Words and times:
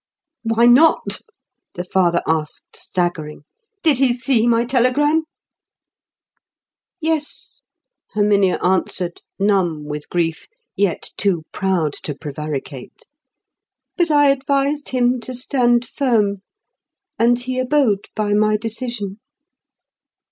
"Why 0.41 0.65
not?" 0.65 1.21
the 1.75 1.83
father 1.83 2.23
asked, 2.25 2.75
staggering. 2.75 3.43
"Did 3.83 3.99
he 3.99 4.15
see 4.15 4.47
my 4.47 4.65
telegram?" 4.65 5.25
"Yes," 6.99 7.61
Herminia 8.13 8.57
answered, 8.63 9.21
numb 9.37 9.83
with 9.85 10.09
grief, 10.09 10.47
yet 10.75 11.11
too 11.17 11.43
proud 11.51 11.93
to 12.01 12.15
prevaricate. 12.15 13.03
"But 13.95 14.09
I 14.09 14.29
advised 14.31 14.89
him 14.89 15.19
to 15.19 15.35
stand 15.35 15.87
firm; 15.87 16.41
and 17.19 17.37
he 17.37 17.59
abode 17.59 18.07
by 18.15 18.33
my 18.33 18.57
decision." 18.57 19.19